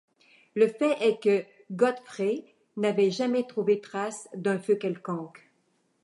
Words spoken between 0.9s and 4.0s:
est que Godfrey n’avait jamais trouvé